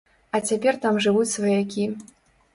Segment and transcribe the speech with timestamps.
[0.37, 1.87] А цяпер там жывуць сваякі.